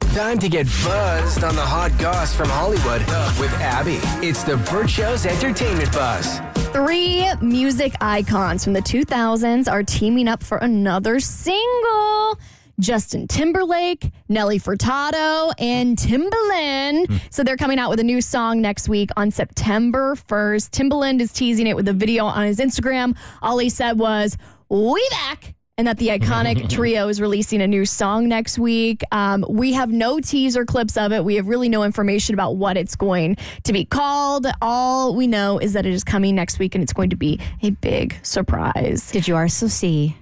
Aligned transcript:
Time 0.00 0.38
to 0.38 0.48
get 0.48 0.66
buzzed 0.82 1.44
on 1.44 1.54
the 1.54 1.60
hot 1.60 1.92
goss 1.98 2.34
from 2.34 2.48
Hollywood 2.48 3.00
with 3.38 3.52
Abby. 3.60 3.98
It's 4.26 4.44
the 4.44 4.56
Burt 4.70 4.88
Show's 4.88 5.26
entertainment 5.26 5.92
buzz. 5.92 6.40
Three 6.72 7.26
music 7.42 7.94
icons 8.00 8.64
from 8.64 8.72
the 8.72 8.80
2000s 8.80 9.70
are 9.70 9.82
teaming 9.82 10.28
up 10.28 10.42
for 10.42 10.58
another 10.58 11.20
single. 11.20 12.38
Justin 12.78 13.26
Timberlake, 13.26 14.10
Nelly 14.28 14.58
Furtado, 14.58 15.52
and 15.58 15.96
Timbaland. 15.96 17.06
Hmm. 17.08 17.16
So 17.30 17.42
they're 17.42 17.56
coming 17.56 17.78
out 17.78 17.90
with 17.90 18.00
a 18.00 18.04
new 18.04 18.20
song 18.20 18.60
next 18.60 18.88
week 18.88 19.10
on 19.16 19.30
September 19.30 20.14
1st. 20.14 20.70
Timbaland 20.70 21.20
is 21.20 21.32
teasing 21.32 21.66
it 21.66 21.76
with 21.76 21.88
a 21.88 21.94
video 21.94 22.24
on 22.24 22.46
his 22.46 22.58
Instagram. 22.58 23.16
All 23.42 23.58
he 23.58 23.70
said 23.70 23.98
was, 23.98 24.36
We 24.68 25.06
back 25.10 25.55
and 25.78 25.86
that 25.86 25.98
the 25.98 26.08
iconic 26.08 26.68
trio 26.70 27.08
is 27.08 27.20
releasing 27.20 27.60
a 27.60 27.66
new 27.66 27.84
song 27.84 28.28
next 28.28 28.58
week. 28.58 29.02
Um, 29.12 29.44
we 29.46 29.74
have 29.74 29.92
no 29.92 30.20
teaser 30.20 30.64
clips 30.64 30.96
of 30.96 31.12
it. 31.12 31.22
We 31.22 31.34
have 31.34 31.48
really 31.48 31.68
no 31.68 31.84
information 31.84 32.34
about 32.34 32.56
what 32.56 32.78
it's 32.78 32.96
going 32.96 33.36
to 33.64 33.72
be 33.74 33.84
called. 33.84 34.46
All 34.62 35.14
we 35.14 35.26
know 35.26 35.58
is 35.58 35.74
that 35.74 35.84
it 35.84 35.92
is 35.92 36.02
coming 36.02 36.34
next 36.34 36.58
week 36.58 36.74
and 36.74 36.82
it's 36.82 36.94
going 36.94 37.10
to 37.10 37.16
be 37.16 37.38
a 37.62 37.70
big 37.70 38.16
surprise. 38.22 39.10
Did 39.10 39.28
you 39.28 39.36
also 39.36 39.66
see 39.66 40.16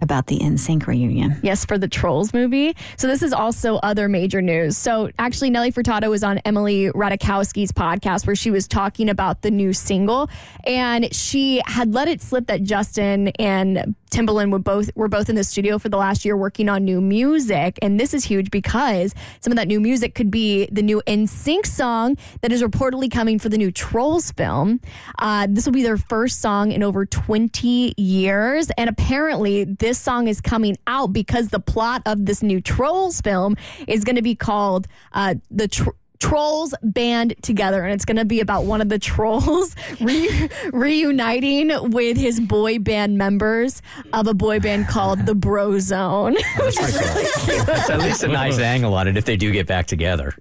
about 0.00 0.28
the 0.28 0.38
NSYNC 0.38 0.86
reunion? 0.86 1.40
Yes, 1.42 1.64
for 1.64 1.76
the 1.76 1.88
Trolls 1.88 2.32
movie. 2.32 2.76
So 2.96 3.08
this 3.08 3.22
is 3.22 3.32
also 3.32 3.76
other 3.76 4.08
major 4.08 4.42
news. 4.42 4.76
So 4.76 5.10
actually, 5.18 5.50
Nelly 5.50 5.72
Furtado 5.72 6.08
was 6.08 6.22
on 6.22 6.38
Emily 6.44 6.90
Ratajkowski's 6.90 7.72
podcast 7.72 8.26
where 8.26 8.36
she 8.36 8.50
was 8.52 8.68
talking 8.68 9.08
about 9.08 9.42
the 9.42 9.50
new 9.50 9.72
single, 9.72 10.30
and 10.64 11.12
she 11.12 11.62
had 11.66 11.94
let 11.94 12.06
it 12.06 12.22
slip 12.22 12.46
that 12.46 12.62
Justin 12.62 13.28
and 13.40 13.96
Timbaland 14.14 14.52
were 14.52 14.60
both 14.60 14.90
were 14.94 15.08
both 15.08 15.28
in 15.28 15.34
the 15.34 15.42
studio 15.42 15.76
for 15.76 15.88
the 15.88 15.96
last 15.96 16.24
year 16.24 16.36
working 16.36 16.68
on 16.68 16.84
new 16.84 17.00
music, 17.00 17.80
and 17.82 17.98
this 17.98 18.14
is 18.14 18.24
huge 18.24 18.48
because 18.48 19.12
some 19.40 19.52
of 19.52 19.56
that 19.56 19.66
new 19.66 19.80
music 19.80 20.14
could 20.14 20.30
be 20.30 20.68
the 20.70 20.82
new 20.82 21.02
NSYNC 21.08 21.66
song 21.66 22.16
that 22.40 22.52
is 22.52 22.62
reportedly 22.62 23.10
coming 23.10 23.40
for 23.40 23.48
the 23.48 23.58
new 23.58 23.72
Trolls 23.72 24.30
film. 24.30 24.80
Uh, 25.18 25.48
this 25.50 25.66
will 25.66 25.72
be 25.72 25.82
their 25.82 25.96
first 25.96 26.40
song 26.40 26.70
in 26.70 26.84
over 26.84 27.04
20 27.04 27.94
years, 27.96 28.70
and 28.78 28.88
apparently 28.88 29.64
this 29.64 29.98
song 29.98 30.28
is 30.28 30.40
coming 30.40 30.76
out 30.86 31.12
because 31.12 31.48
the 31.48 31.58
plot 31.58 32.00
of 32.06 32.24
this 32.24 32.40
new 32.40 32.60
Trolls 32.60 33.20
film 33.20 33.56
is 33.88 34.04
going 34.04 34.16
to 34.16 34.22
be 34.22 34.36
called 34.36 34.86
uh, 35.12 35.34
the. 35.50 35.66
Tr- 35.66 35.90
Trolls 36.24 36.74
band 36.82 37.34
together, 37.42 37.84
and 37.84 37.92
it's 37.92 38.06
going 38.06 38.16
to 38.16 38.24
be 38.24 38.40
about 38.40 38.64
one 38.64 38.80
of 38.80 38.88
the 38.88 38.98
trolls 38.98 39.76
re- 40.00 40.48
reuniting 40.72 41.70
with 41.90 42.16
his 42.16 42.40
boy 42.40 42.78
band 42.78 43.18
members 43.18 43.82
of 44.14 44.26
a 44.26 44.32
boy 44.32 44.58
band 44.58 44.88
called 44.88 45.26
the 45.26 45.34
Bro 45.34 45.80
Zone. 45.80 46.34
Oh, 46.38 46.66
it's 46.66 47.90
at 47.90 47.98
least 48.00 48.22
a 48.22 48.28
nice 48.28 48.58
angle 48.58 48.94
on 48.94 49.06
it 49.06 49.18
if 49.18 49.26
they 49.26 49.36
do 49.36 49.52
get 49.52 49.66
back 49.66 49.86
together. 49.86 50.34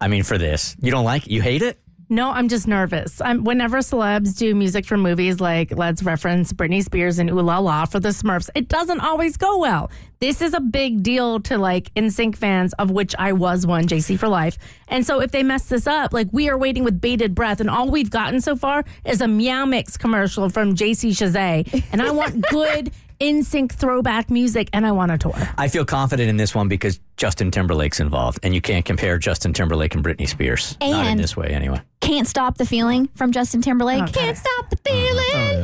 I 0.00 0.08
mean, 0.08 0.22
for 0.22 0.38
this, 0.38 0.74
you 0.80 0.90
don't 0.90 1.04
like 1.04 1.26
it? 1.26 1.30
You 1.30 1.42
hate 1.42 1.60
it? 1.60 1.78
No, 2.08 2.30
I'm 2.30 2.48
just 2.48 2.68
nervous. 2.68 3.20
I'm, 3.20 3.42
whenever 3.42 3.78
celebs 3.78 4.36
do 4.36 4.54
music 4.54 4.86
for 4.86 4.96
movies, 4.96 5.40
like 5.40 5.76
let's 5.76 6.04
reference 6.04 6.52
Britney 6.52 6.80
Spears 6.80 7.18
and 7.18 7.28
Ooh 7.28 7.40
La 7.40 7.58
La 7.58 7.84
for 7.84 7.98
the 7.98 8.10
Smurfs, 8.10 8.48
it 8.54 8.68
doesn't 8.68 9.00
always 9.00 9.36
go 9.36 9.58
well. 9.58 9.90
This 10.20 10.40
is 10.40 10.54
a 10.54 10.60
big 10.60 11.02
deal 11.02 11.40
to 11.40 11.58
like 11.58 11.92
NSYNC 11.94 12.36
fans, 12.36 12.72
of 12.74 12.92
which 12.92 13.16
I 13.18 13.32
was 13.32 13.66
one, 13.66 13.88
JC 13.88 14.16
for 14.16 14.28
life. 14.28 14.56
And 14.86 15.04
so 15.04 15.20
if 15.20 15.32
they 15.32 15.42
mess 15.42 15.68
this 15.68 15.88
up, 15.88 16.12
like 16.12 16.28
we 16.30 16.48
are 16.48 16.56
waiting 16.56 16.84
with 16.84 17.00
bated 17.00 17.34
breath, 17.34 17.60
and 17.60 17.68
all 17.68 17.90
we've 17.90 18.10
gotten 18.10 18.40
so 18.40 18.54
far 18.54 18.84
is 19.04 19.20
a 19.20 19.26
Meow 19.26 19.66
Mix 19.66 19.96
commercial 19.96 20.48
from 20.48 20.76
JC 20.76 21.10
Chasez, 21.10 21.84
and 21.90 22.00
I 22.00 22.12
want 22.12 22.40
good. 22.50 22.92
NSYNC 23.20 23.72
throwback 23.72 24.30
music, 24.30 24.68
and 24.72 24.86
I 24.86 24.92
want 24.92 25.12
a 25.12 25.18
tour. 25.18 25.34
I 25.56 25.68
feel 25.68 25.84
confident 25.84 26.28
in 26.28 26.36
this 26.36 26.54
one 26.54 26.68
because 26.68 27.00
Justin 27.16 27.50
Timberlake's 27.50 28.00
involved, 28.00 28.38
and 28.42 28.54
you 28.54 28.60
can't 28.60 28.84
compare 28.84 29.18
Justin 29.18 29.52
Timberlake 29.52 29.94
and 29.94 30.04
Britney 30.04 30.28
Spears. 30.28 30.76
Not 30.80 30.90
in 30.90 31.12
And- 31.12 31.20
this 31.20 31.36
way, 31.36 31.48
anyway. 31.48 31.80
Can't 32.00 32.28
stop 32.28 32.56
the 32.58 32.66
feeling 32.66 33.08
from 33.14 33.32
Justin 33.32 33.62
Timberlake. 33.62 34.02
Okay. 34.04 34.12
Can't 34.12 34.36
stop 34.36 34.70
the 34.70 34.76
feeling. 34.84 35.05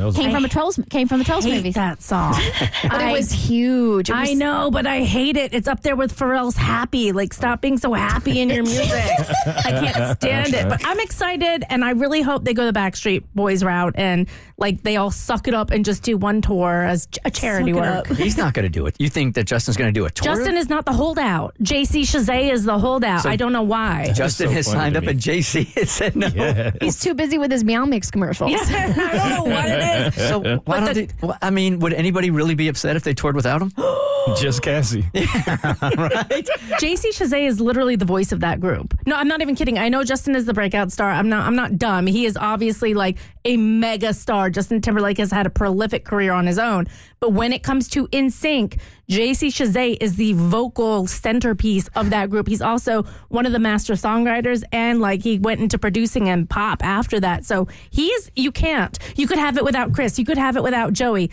That 0.03 0.07
was- 0.07 0.15
came 0.17 0.31
from 0.31 0.45
a 0.45 0.49
trolls. 0.49 0.79
Came 0.89 1.07
from 1.07 1.19
the 1.19 1.25
trolls 1.25 1.45
hate 1.45 1.55
movies. 1.55 1.75
that 1.75 2.01
song. 2.01 2.33
but 2.89 3.01
it 3.01 3.11
was 3.11 3.31
huge. 3.31 4.09
It 4.09 4.13
was- 4.15 4.29
I 4.29 4.33
know, 4.33 4.69
but 4.71 4.85
I 4.85 5.03
hate 5.03 5.37
it. 5.37 5.53
It's 5.53 5.67
up 5.67 5.81
there 5.81 5.95
with 5.95 6.15
Pharrell's 6.17 6.57
Happy. 6.57 7.11
Like, 7.11 7.33
stop 7.33 7.61
being 7.61 7.77
so 7.77 7.93
happy 7.93 8.39
in 8.41 8.49
your 8.49 8.63
music. 8.63 8.91
I 8.91 9.71
can't 9.71 10.17
stand 10.19 10.53
it. 10.53 10.67
But 10.69 10.85
I'm 10.85 10.99
excited, 10.99 11.63
and 11.69 11.83
I 11.85 11.91
really 11.91 12.21
hope 12.21 12.43
they 12.43 12.53
go 12.53 12.65
the 12.69 12.77
Backstreet 12.77 13.23
Boys 13.35 13.63
route 13.63 13.93
and, 13.97 14.27
like, 14.57 14.83
they 14.83 14.97
all 14.97 15.11
suck 15.11 15.47
it 15.47 15.53
up 15.53 15.71
and 15.71 15.85
just 15.85 16.03
do 16.03 16.17
one 16.17 16.41
tour 16.41 16.83
as 16.83 17.07
a 17.25 17.31
charity 17.31 17.73
Suck 17.73 17.83
it 17.83 18.09
work. 18.09 18.17
He's 18.17 18.37
not 18.37 18.53
going 18.53 18.63
to 18.63 18.69
do 18.69 18.85
it. 18.87 18.95
You 18.99 19.09
think 19.09 19.35
that 19.35 19.45
Justin's 19.45 19.77
going 19.77 19.93
to 19.93 19.97
do 19.99 20.05
a 20.05 20.09
tour? 20.11 20.35
Justin 20.35 20.57
is 20.57 20.69
not 20.69 20.85
the 20.85 20.93
holdout. 20.93 21.55
JC 21.61 22.01
Chasez 22.01 22.51
is 22.51 22.63
the 22.65 22.77
holdout. 22.77 23.21
So- 23.23 23.29
I 23.29 23.35
don't 23.35 23.53
know 23.53 23.63
why. 23.63 24.11
Justin 24.13 24.47
so 24.49 24.53
has 24.53 24.67
signed 24.67 24.97
up 24.97 25.03
me. 25.03 25.09
at 25.09 25.17
JC 25.17 25.75
and 25.77 25.87
said 25.89 26.15
no. 26.15 26.27
Yeah. 26.27 26.71
He's 26.81 26.99
too 26.99 27.13
busy 27.13 27.37
with 27.37 27.51
his 27.51 27.63
Meow 27.63 27.85
Mix 27.85 28.09
commercials. 28.11 28.51
I 28.53 28.87
don't 28.93 29.29
know 29.29 29.43
what 29.55 29.65
it 29.65 29.79
is. 29.79 29.83
So 30.13 30.61
why 30.65 30.79
don't 30.79 30.93
they, 30.93 31.07
well, 31.21 31.37
I 31.41 31.49
mean, 31.49 31.79
would 31.79 31.93
anybody 31.93 32.29
really 32.29 32.55
be 32.55 32.67
upset 32.67 32.95
if 32.95 33.03
they 33.03 33.13
toured 33.13 33.35
without 33.35 33.61
him? 33.61 33.71
Just 34.35 34.61
Cassie. 34.61 35.05
right? 35.13 36.47
JC 36.79 37.09
Chasez 37.09 37.47
is 37.47 37.61
literally 37.61 37.95
the 37.95 38.05
voice 38.05 38.31
of 38.31 38.39
that 38.41 38.59
group. 38.59 38.97
No, 39.05 39.15
I'm 39.15 39.27
not 39.27 39.41
even 39.41 39.55
kidding. 39.55 39.77
I 39.77 39.89
know 39.89 40.03
Justin 40.03 40.35
is 40.35 40.45
the 40.45 40.53
breakout 40.53 40.91
star. 40.91 41.09
I'm 41.09 41.29
not 41.29 41.45
I'm 41.45 41.55
not 41.55 41.77
dumb. 41.77 42.07
He 42.07 42.25
is 42.25 42.37
obviously 42.37 42.93
like 42.93 43.17
a 43.45 43.57
mega 43.57 44.13
star. 44.13 44.49
Justin 44.49 44.81
Timberlake 44.81 45.17
has 45.17 45.31
had 45.31 45.45
a 45.45 45.49
prolific 45.49 46.05
career 46.05 46.31
on 46.31 46.47
his 46.47 46.57
own. 46.57 46.87
But 47.19 47.31
when 47.31 47.53
it 47.53 47.63
comes 47.63 47.87
to 47.89 48.07
NSYNC, 48.07 48.79
JC 49.09 49.47
Chasez 49.47 49.97
is 50.01 50.15
the 50.15 50.33
vocal 50.33 51.07
centerpiece 51.07 51.87
of 51.95 52.09
that 52.09 52.29
group. 52.29 52.47
He's 52.47 52.61
also 52.61 53.03
one 53.29 53.45
of 53.45 53.51
the 53.51 53.59
master 53.59 53.93
songwriters 53.93 54.63
and 54.71 54.99
like 54.99 55.23
he 55.23 55.39
went 55.39 55.61
into 55.61 55.77
producing 55.77 56.29
and 56.29 56.49
pop 56.49 56.83
after 56.83 57.19
that. 57.19 57.45
So 57.45 57.67
he's 57.89 58.31
you 58.35 58.51
can't. 58.51 58.97
You 59.15 59.27
could 59.27 59.37
have 59.37 59.57
it 59.57 59.63
without 59.63 59.93
Chris. 59.93 60.17
You 60.19 60.25
could 60.25 60.37
have 60.37 60.55
it 60.55 60.63
without 60.63 60.93
Joey. 60.93 61.31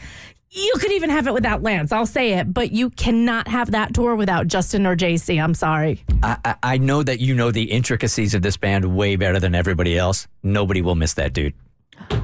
You 0.52 0.72
could 0.80 0.90
even 0.90 1.10
have 1.10 1.28
it 1.28 1.32
without 1.34 1.62
Lance. 1.62 1.92
I'll 1.92 2.06
say 2.06 2.32
it, 2.32 2.52
but 2.52 2.72
you 2.72 2.90
cannot 2.90 3.46
have 3.46 3.70
that 3.70 3.94
tour 3.94 4.16
without 4.16 4.48
Justin 4.48 4.84
or 4.84 4.96
JC. 4.96 5.40
I'm 5.42 5.54
sorry. 5.54 6.02
I, 6.24 6.36
I, 6.44 6.54
I 6.74 6.78
know 6.78 7.04
that 7.04 7.20
you 7.20 7.36
know 7.36 7.52
the 7.52 7.70
intricacies 7.70 8.34
of 8.34 8.42
this 8.42 8.56
band 8.56 8.96
way 8.96 9.14
better 9.14 9.38
than 9.38 9.54
everybody 9.54 9.96
else. 9.96 10.26
Nobody 10.42 10.82
will 10.82 10.96
miss 10.96 11.14
that 11.14 11.32
dude. 11.32 11.54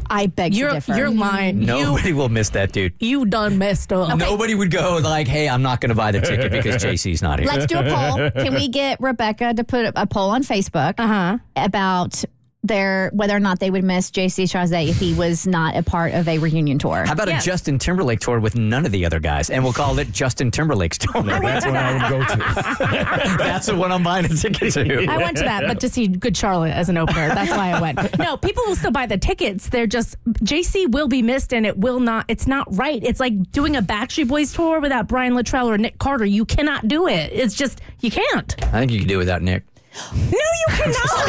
I 0.09 0.27
beg 0.27 0.55
You're 0.55 0.73
differ. 0.73 0.97
you're 0.97 1.11
lying. 1.11 1.61
Nobody 1.61 2.13
will 2.13 2.29
miss 2.29 2.51
that 2.51 2.73
dude. 2.73 2.95
You 2.99 3.21
you 3.21 3.27
done 3.27 3.59
messed 3.59 3.93
up. 3.93 4.19
Nobody 4.19 4.55
would 4.55 4.71
go 4.71 4.99
like, 5.03 5.29
"Hey, 5.29 5.49
I'm 5.49 5.63
not 5.63 5.81
going 5.81 5.91
to 5.91 5.95
buy 5.95 6.11
the 6.13 6.21
ticket 6.21 6.51
because 6.51 6.77
JC's 6.83 7.23
not 7.23 7.39
here." 7.39 7.47
Let's 7.49 7.67
do 7.67 7.79
a 7.79 7.83
poll. 7.85 8.31
Can 8.31 8.55
we 8.55 8.69
get 8.81 9.01
Rebecca 9.01 9.55
to 9.55 9.63
put 9.65 9.93
a 9.95 10.07
poll 10.07 10.31
on 10.31 10.43
Facebook 10.43 10.95
Uh 10.99 11.07
huh. 11.07 11.39
about 11.57 12.25
their 12.67 13.11
whether 13.15 13.37
or 13.37 13.41
not 13.41 13.59
they 13.61 13.71
would 13.71 13.85
miss 13.85 14.11
JC 14.11 14.45
Chasez 14.45 14.89
if 14.89 14.99
he 14.99 15.15
was 15.15 15.47
not 15.47 15.77
a 15.77 15.83
part 15.83 16.15
of 16.15 16.29
a 16.29 16.39
reunion 16.39 16.79
tour. 16.79 17.05
How 17.07 17.13
about 17.13 17.29
Yes. 17.29 17.43
a 17.43 17.47
Justin 17.47 17.79
Timberlake 17.79 18.21
tour 18.21 18.41
with 18.41 18.57
none 18.57 18.85
of 18.87 18.93
the 18.93 19.05
other 19.07 19.21
guys? 19.21 19.51
And 19.51 19.63
we'll 19.65 19.73
call 19.73 19.99
it 19.99 20.11
Justin 20.13 20.51
Timberlake's 20.51 20.99
tour. 20.99 21.23
That's 21.23 21.67
what 21.67 21.77
I 21.77 21.93
would 21.93 22.11
go 22.11 22.25
to. 22.35 22.37
That's 23.39 23.67
the 23.67 23.77
one 23.77 23.93
I'm 23.93 24.03
buying 24.03 24.25
a 24.25 24.29
ticket 24.29 24.73
to. 24.75 25.07
I 25.09 25.19
went 25.19 25.37
to 25.39 25.45
that, 25.45 25.65
but 25.67 25.81
to 25.81 25.89
see 25.89 26.09
Good 26.09 26.37
Charlotte 26.37 26.73
as 26.73 26.89
an 26.89 26.97
opener. 26.97 27.29
That's 27.29 27.51
why 27.51 27.73
I 27.73 27.81
went. 27.81 28.19
No, 28.19 28.37
people 28.37 28.63
will 28.67 28.77
still 28.77 28.91
buy 28.91 29.07
the 29.07 29.19
tickets. 29.19 29.69
They're 29.69 29.87
just 29.87 30.17
JC 30.45 30.91
will 30.91 31.09
be 31.09 31.23
missed, 31.23 31.53
and 31.53 31.67
it 31.67 31.79
will 31.79 32.01
not. 32.01 32.25
It's 32.29 32.47
not 32.47 32.67
right. 32.77 33.03
It's 33.03 33.21
like 33.21 33.51
doing 33.53 33.77
a 33.77 33.83
Backstreet 33.83 34.29
Boys 34.29 34.53
tour 34.53 34.81
without 34.81 35.09
Brian 35.09 35.35
Littrell 35.35 35.67
or 35.67 35.79
Nick 35.79 35.99
Carter. 35.99 36.25
You 36.25 36.45
cannot 36.45 36.89
do 36.89 37.07
it. 37.09 37.33
It's 37.33 37.55
just 37.55 37.81
you 38.01 38.11
can't. 38.11 38.55
I 38.67 38.79
think 38.81 38.93
you 38.93 38.99
can 39.01 39.09
do 39.09 39.15
it 39.17 39.19
without 39.19 39.43
Nick. 39.43 39.65
No, 40.13 40.39
you 40.39 40.67
cannot. 40.77 41.27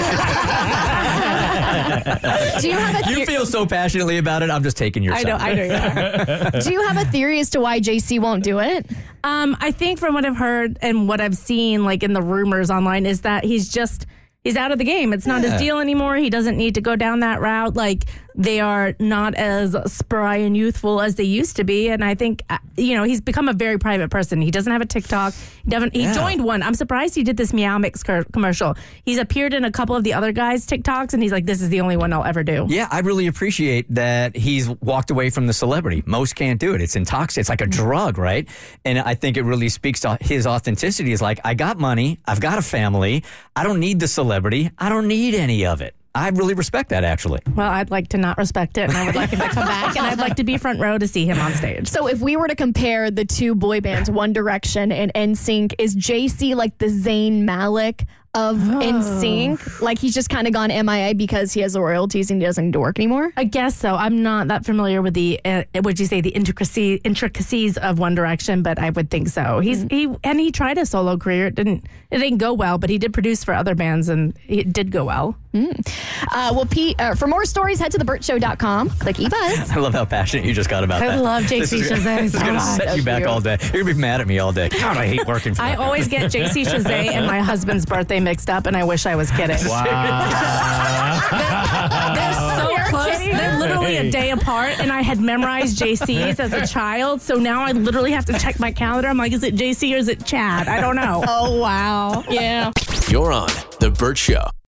Do 2.62 2.68
you 2.70 2.76
have 2.78 3.08
a 3.08 3.10
You 3.12 3.26
feel 3.26 3.46
so 3.46 3.66
passionately 3.66 4.18
about 4.18 4.44
it. 4.44 4.50
I'm 4.50 4.64
just 4.64 4.78
taking 4.78 5.04
your 5.04 5.14
I 5.14 5.24
side. 5.24 5.28
know. 5.28 5.36
I 5.38 5.54
know. 5.54 5.64
You 5.64 5.74
are. 5.74 6.52
do 6.62 6.72
you 6.72 6.82
have 6.88 6.98
a 6.98 7.06
theory 7.12 7.40
as 7.40 7.50
to 7.52 7.60
why 7.60 7.80
JC 7.80 8.20
won't 8.20 8.44
do 8.44 8.60
it? 8.60 8.86
Um, 9.24 9.56
I 9.60 9.72
think 9.72 10.00
from 10.00 10.14
what 10.14 10.26
I've 10.26 10.38
heard 10.38 10.78
and 10.82 11.08
what 11.08 11.22
I've 11.22 11.36
seen, 11.38 11.84
like 11.86 12.04
in 12.04 12.14
the 12.14 12.22
rumors 12.22 12.70
online, 12.72 13.06
is 13.06 13.22
that 13.22 13.44
he's 13.44 13.70
just 13.70 14.06
he's 14.44 14.56
out 14.56 14.72
of 14.72 14.78
the 14.80 14.84
game. 14.86 15.14
It's 15.14 15.26
not 15.28 15.42
Yeah. 15.44 15.52
his 15.52 15.62
deal 15.62 15.80
anymore. 15.80 16.16
He 16.18 16.30
doesn't 16.30 16.58
need 16.58 16.76
to 16.76 16.82
go 16.82 16.96
down 16.96 17.20
that 17.22 17.40
route. 17.42 17.76
Like 17.76 18.06
they 18.38 18.60
are 18.60 18.94
not 19.00 19.34
as 19.36 19.76
spry 19.92 20.38
and 20.38 20.56
youthful 20.56 21.02
as 21.02 21.16
they 21.16 21.24
used 21.24 21.56
to 21.58 21.64
be. 21.64 21.90
And 21.90 22.04
I 22.04 22.16
think 22.16 22.44
uh, 22.50 22.60
you 22.78 22.96
know 22.96 23.04
he's 23.04 23.20
become 23.20 23.50
a 23.50 23.54
very 23.54 23.78
private 23.80 24.10
person. 24.12 24.40
He 24.42 24.52
doesn't 24.52 24.72
have 24.72 24.82
a 24.82 24.86
TikTok. 24.86 25.34
He 25.66 25.70
doesn't. 25.72 25.94
He 25.96 26.04
Yeah. 26.04 26.14
joined 26.14 26.44
one. 26.44 26.62
I'm 26.64 26.76
surprised 26.76 27.16
he 27.16 27.24
did 27.24 27.36
this 27.36 27.52
Meow 27.52 27.78
Mix 27.80 28.04
cur- 28.04 28.24
commercial. 28.32 28.76
He's 29.04 29.18
appeared 29.18 29.54
in 29.54 29.66
a 29.66 29.72
couple 29.72 29.96
of 29.96 30.04
the 30.04 30.14
other 30.14 30.32
guys' 30.32 30.66
TikToks, 30.68 31.14
and 31.14 31.22
he's 31.24 31.32
like, 31.32 31.46
"This 31.46 31.62
is 31.62 31.70
the 31.70 31.82
only 31.82 31.98
one 31.98 32.14
I'll 32.14 32.24
ever 32.24 32.44
do." 32.44 32.68
Yeah, 32.70 32.88
I 32.92 33.00
really 33.00 33.28
appreciate 33.28 33.86
that 33.96 34.36
he's 34.36 34.70
walked 34.70 35.10
away 35.12 35.30
from 35.32 35.48
the 35.48 35.54
celebrity. 35.54 36.04
Most 36.06 36.36
can't 36.36 36.60
do 36.60 36.74
it. 36.76 36.82
It's 36.82 36.96
intoxicating. 36.96 37.42
It's 37.42 37.50
like 37.50 37.62
a 37.62 37.66
drug, 37.68 38.18
right? 38.18 38.48
And 38.86 39.00
I 39.00 39.16
think 39.16 39.38
it 39.38 39.44
really 39.44 39.70
speaks 39.70 40.02
to 40.02 40.18
his 40.22 40.46
authenticity. 40.46 41.12
Is 41.12 41.22
like, 41.22 41.40
I 41.44 41.56
got 41.56 41.80
money. 41.80 42.20
I've 42.28 42.40
got 42.40 42.58
a 42.58 42.62
family. 42.62 43.24
I 43.56 43.64
don't 43.64 43.80
need 43.80 44.00
the 44.00 44.08
celebrity. 44.08 44.70
I 44.78 44.90
don't 44.90 45.08
need 45.08 45.34
any 45.34 45.66
of 45.66 45.82
it. 45.82 45.96
I 46.18 46.30
really 46.30 46.54
respect 46.54 46.90
that, 46.90 47.04
actually. 47.04 47.42
Well, 47.56 47.70
I'd 47.70 47.92
like 47.92 48.08
to 48.10 48.18
not 48.18 48.38
respect 48.38 48.78
it, 48.78 48.90
and 48.90 48.98
I 48.98 49.06
would 49.06 49.16
like 49.16 49.30
him 49.30 49.40
to 49.40 49.50
come 49.50 49.68
back, 49.68 49.96
and 49.96 50.06
I'd 50.06 50.20
like 50.20 50.36
to 50.38 50.44
be 50.44 50.58
front 50.58 50.80
row 50.80 50.98
to 50.98 51.08
see 51.08 51.26
him 51.26 51.40
on 51.40 51.54
stage. 51.54 51.88
So 51.88 52.08
if 52.08 52.20
we 52.20 52.36
were 52.36 52.48
to 52.48 52.56
compare 52.56 53.12
the 53.12 53.26
two 53.26 53.56
boy 53.56 53.82
bands, 53.82 54.10
One 54.10 54.34
Direction 54.34 54.92
and 54.92 55.14
NSYNC, 55.14 55.76
is 55.78 55.96
JC 55.96 56.56
like 56.56 56.78
the 56.80 56.88
Zayn 56.88 57.42
Malik 57.44 58.06
of 58.34 58.58
NSYNC 58.58 59.82
Like 59.82 59.98
he's 60.00 60.14
just 60.14 60.30
kind 60.30 60.48
of 60.48 60.54
gone 60.54 60.70
MIA 60.70 61.16
because 61.16 61.54
he 61.54 61.62
has 61.62 61.74
the 61.74 61.82
royalties 61.82 62.30
and 62.30 62.42
he 62.42 62.46
doesn't 62.46 62.66
need 62.66 62.74
to 62.74 62.80
work 62.80 63.00
anymore? 63.00 63.32
I 63.36 63.44
guess 63.46 63.76
so. 63.76 63.96
I'm 63.96 64.22
not 64.22 64.48
that 64.50 64.66
familiar 64.66 65.02
with 65.02 65.14
the 65.14 65.40
uh, 65.44 65.64
would 65.84 66.00
you 66.00 66.06
say 66.06 66.22
the 66.22 66.30
intricacy 66.30 66.96
intricacies 67.04 67.78
of 67.78 68.00
One 68.00 68.16
Direction, 68.16 68.62
but 68.64 68.80
I 68.80 68.90
would 68.92 69.10
think 69.10 69.30
so. 69.30 69.60
He's 69.60 69.84
he 69.90 70.08
and 70.24 70.40
he 70.40 70.52
tried 70.52 70.78
a 70.78 70.86
solo 70.86 71.18
career. 71.18 71.48
It 71.48 71.56
didn't 71.56 71.86
it 72.12 72.20
didn't 72.20 72.38
go 72.38 72.54
well, 72.54 72.78
but 72.78 72.90
he 72.90 72.98
did 72.98 73.14
produce 73.14 73.44
for 73.44 73.54
other 73.54 73.76
bands 73.76 74.08
and 74.10 74.38
it 74.48 74.72
did 74.72 74.92
go 74.92 75.06
well. 75.06 75.36
Uh, 75.58 76.52
well, 76.54 76.68
Pete, 76.68 77.02
uh, 77.02 77.16
for 77.16 77.26
more 77.26 77.44
stories, 77.44 77.80
head 77.80 77.92
to 77.92 77.98
theburtshow.com. 77.98 78.90
Click 78.92 79.16
eBuzz. 79.16 79.72
I 79.76 79.80
love 79.80 79.94
how 79.94 80.06
passionate 80.06 80.46
you 80.46 80.54
just 80.54 80.70
got 80.70 80.84
about 80.84 81.02
I 81.02 81.08
that. 81.08 81.24
love 81.24 81.44
JC 81.46 81.60
This 81.62 81.74
is, 81.74 81.90
Chasez 81.92 82.04
This 82.04 82.34
is 82.36 82.40
going 82.42 82.46
to 82.54 82.54
much. 82.54 82.78
set 82.78 82.96
you 82.96 83.02
back 83.02 83.26
all 83.26 83.42
day. 83.42 83.58
You're 83.62 83.72
going 83.84 83.88
to 83.88 83.94
be 83.96 84.00
mad 84.02 84.22
at 84.22 84.28
me 84.28 84.38
all 84.38 84.52
day. 84.52 84.70
God, 84.70 84.98
I 84.98 85.08
hate 85.08 85.26
working 85.26 85.56
for 85.56 85.64
I 85.64 85.72
that. 85.72 85.80
always 85.80 86.08
get 86.08 86.32
JC 86.32 86.64
Chasez 86.68 86.86
and 86.88 87.26
my 87.26 87.40
husband's 87.40 87.88
birthday 87.88 88.20
mixed 88.28 88.50
up, 88.50 88.66
and 88.68 88.76
I 88.76 88.84
wish 88.84 89.06
I 89.06 89.16
was 89.16 89.32
kidding. 89.32 89.56
Wow. 89.68 89.84
They're 92.16 92.34
so 92.58 92.76
close. 92.90 93.18
They're 93.20 93.58
literally 93.58 93.96
a 93.96 94.12
day 94.12 94.32
apart, 94.32 94.78
and 94.80 94.92
I 94.92 95.02
had 95.02 95.22
memorized 95.22 95.80
JC's 95.80 96.38
as 96.42 96.52
a 96.52 96.68
child. 96.74 97.22
So 97.22 97.36
now 97.36 97.62
I 97.62 97.72
literally 97.72 98.12
have 98.12 98.26
to 98.26 98.34
check 98.38 98.60
my 98.60 98.74
calendar. 98.74 99.08
I'm 99.08 99.16
like, 99.16 99.32
is 99.32 99.44
it 99.44 99.56
JC 99.56 99.94
or 99.94 99.98
is 99.98 100.10
it 100.10 100.26
Chad? 100.26 100.68
I 100.68 100.82
don't 100.82 100.98
know. 100.98 101.24
Oh, 101.26 101.58
wow. 101.58 102.26
Yeah. 102.30 102.74
You're 103.08 103.32
on 103.32 103.48
The 103.80 103.92
Burt 103.98 104.18
Show. 104.18 104.44